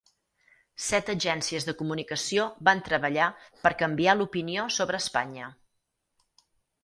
Set 0.83 1.09
agències 1.13 1.65
de 1.67 1.73
comunicació 1.81 2.45
van 2.69 2.81
treballar 2.87 3.27
per 3.65 3.71
canviar 3.81 4.15
l'opinió 4.17 4.67
sobre 4.79 5.03
Espanya 5.07 5.51